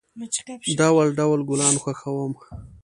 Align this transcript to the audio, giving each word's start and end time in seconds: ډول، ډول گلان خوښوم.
ډول، 0.79 1.07
ډول 1.19 1.39
گلان 1.49 1.75
خوښوم. 1.83 2.33